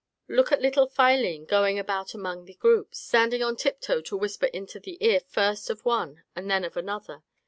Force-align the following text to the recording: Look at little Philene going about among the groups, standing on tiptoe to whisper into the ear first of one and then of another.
Look 0.27 0.51
at 0.51 0.63
little 0.63 0.87
Philene 0.87 1.45
going 1.45 1.77
about 1.77 2.15
among 2.15 2.45
the 2.45 2.55
groups, 2.55 2.97
standing 2.99 3.43
on 3.43 3.55
tiptoe 3.55 4.01
to 4.01 4.17
whisper 4.17 4.47
into 4.47 4.79
the 4.79 4.97
ear 4.99 5.19
first 5.19 5.69
of 5.69 5.85
one 5.85 6.23
and 6.35 6.49
then 6.49 6.63
of 6.65 6.75
another. 6.75 7.21